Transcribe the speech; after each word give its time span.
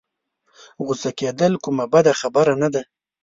غوسه 0.85 1.09
کېدل 1.19 1.53
کومه 1.63 1.85
بده 1.93 2.13
خبره 2.19 2.53
نه 2.61 2.69
ده. 2.73 2.81